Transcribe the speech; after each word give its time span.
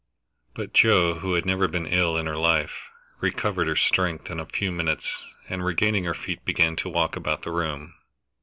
But 0.55 0.73
Joe, 0.73 1.19
who 1.19 1.35
had 1.35 1.45
never 1.45 1.67
been 1.67 1.85
ill 1.85 2.17
in 2.17 2.25
her 2.25 2.35
life, 2.35 2.89
recovered 3.19 3.67
her 3.67 3.75
strength 3.75 4.31
in 4.31 4.39
a 4.39 4.47
few 4.47 4.71
minutes, 4.71 5.23
and 5.47 5.63
regaining 5.63 6.05
her 6.05 6.15
feet 6.15 6.43
began 6.43 6.75
to 6.77 6.89
walk 6.89 7.15
about 7.15 7.43
the 7.43 7.51
room. 7.51 7.93